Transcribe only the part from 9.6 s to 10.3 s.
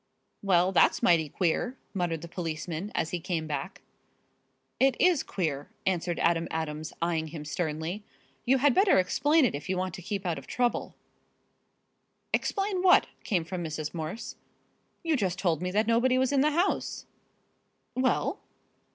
you want to keep